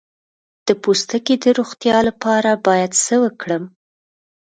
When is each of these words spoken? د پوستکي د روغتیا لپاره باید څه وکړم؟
د 0.67 0.69
پوستکي 0.83 1.35
د 1.43 1.45
روغتیا 1.59 1.97
لپاره 2.09 2.51
باید 2.67 2.91
څه 3.05 3.15
وکړم؟ 3.23 3.63